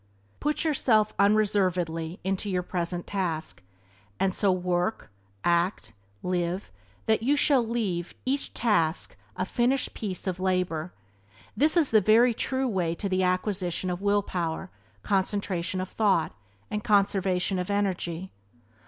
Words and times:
Put 0.39 0.63
yourself 0.63 1.13
unreservedly 1.19 2.19
into 2.23 2.49
your 2.49 2.63
present 2.63 3.05
task, 3.05 3.61
and 4.19 4.33
so 4.33 4.51
work, 4.51 4.99
so 5.03 5.09
act, 5.43 5.85
so 5.85 5.93
live 6.27 6.71
that 7.05 7.21
you 7.21 7.35
shall 7.37 7.63
leave 7.63 8.15
each 8.25 8.51
task 8.55 9.15
a 9.35 9.45
finished 9.45 9.93
piece 9.93 10.25
of 10.25 10.39
labour— 10.39 10.91
this 11.55 11.77
is 11.77 11.91
the 11.91 12.33
true 12.35 12.67
way 12.67 12.95
to 12.95 13.07
the 13.07 13.21
acquisition 13.21 13.91
of 13.91 14.01
will 14.01 14.23
power, 14.23 14.71
concentration 15.03 15.79
of 15.79 15.89
thought, 15.89 16.33
and 16.71 16.83
conservation 16.83 17.59
of 17.59 17.69
energy. 17.69 18.31